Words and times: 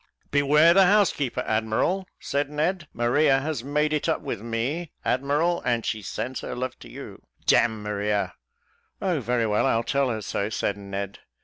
"Beware 0.31 0.73
the 0.73 0.87
housekeeper, 0.87 1.41
admiral," 1.45 2.07
said 2.19 2.49
Ned. 2.49 2.87
"Maria 2.91 3.39
has 3.39 3.63
made 3.63 3.93
it 3.93 4.09
up 4.09 4.21
with 4.21 4.41
me, 4.41 4.89
admiral, 5.05 5.61
and 5.63 5.85
she 5.85 6.01
sends 6.01 6.39
her 6.41 6.55
love 6.55 6.79
to 6.79 6.89
you." 6.89 7.21
"D 7.45 7.57
n 7.57 7.83
Maria." 7.83 8.33
"Oh, 8.99 9.19
very 9.19 9.45
well, 9.45 9.67
I'll 9.67 9.83
tell 9.83 10.09
her 10.09 10.21
so," 10.23 10.49
said 10.49 10.75
Ned. 10.75 11.19